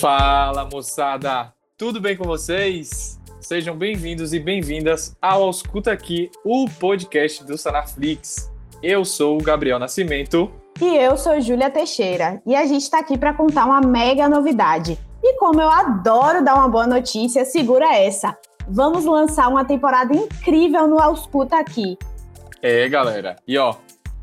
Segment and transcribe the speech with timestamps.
[0.00, 1.52] Fala, moçada!
[1.76, 3.20] Tudo bem com vocês?
[3.38, 8.50] Sejam bem-vindos e bem-vindas ao Ausculta Aqui, o podcast do Sanaflix.
[8.82, 10.50] Eu sou o Gabriel Nascimento.
[10.80, 12.40] E eu sou Júlia Teixeira.
[12.46, 14.98] E a gente está aqui para contar uma mega novidade.
[15.22, 18.34] E como eu adoro dar uma boa notícia, segura essa.
[18.66, 21.98] Vamos lançar uma temporada incrível no Ausculta Aqui.
[22.62, 23.36] É, galera.
[23.46, 23.74] E ó,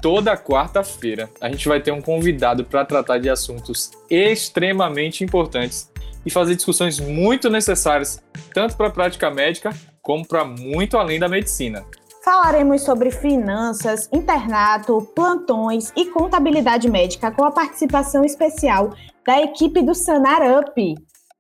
[0.02, 5.92] toda quarta-feira a gente vai ter um convidado para tratar de assuntos extremamente importantes
[6.26, 8.22] e fazer discussões muito necessárias,
[8.54, 11.86] tanto para a prática médica como para muito além da medicina.
[12.24, 18.94] Falaremos sobre finanças, internato, plantões e contabilidade médica com a participação especial
[19.26, 20.96] da equipe do Sanar Up.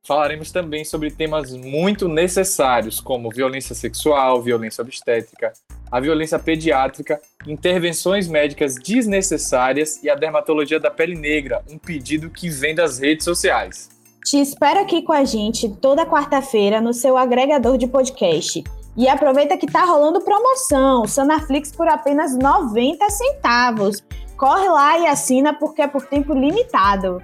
[0.05, 5.51] Falaremos também sobre temas muito necessários, como violência sexual, violência obstétrica,
[5.91, 12.49] a violência pediátrica, intervenções médicas desnecessárias e a dermatologia da pele negra, um pedido que
[12.49, 13.89] vem das redes sociais.
[14.25, 18.63] Te espero aqui com a gente toda quarta-feira no seu agregador de podcast.
[18.97, 24.03] E aproveita que tá rolando promoção, Sanaflix por apenas 90 centavos.
[24.35, 27.21] Corre lá e assina porque é por tempo limitado.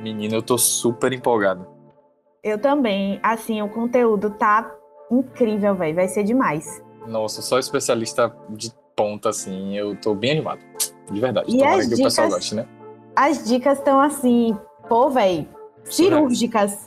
[0.00, 1.66] Menina, eu tô super empolgado.
[2.42, 3.18] Eu também.
[3.22, 4.70] Assim, o conteúdo tá
[5.10, 5.94] incrível, velho.
[5.94, 6.82] Vai ser demais.
[7.06, 9.76] Nossa, só especialista de ponta, assim.
[9.76, 10.60] Eu tô bem animado.
[11.10, 11.50] De verdade.
[11.54, 12.66] E Tomara as que o pessoal dicas- goste, né?
[13.16, 14.56] As dicas estão assim,
[14.88, 15.46] pô, velho,
[15.84, 16.82] cirúrgicas.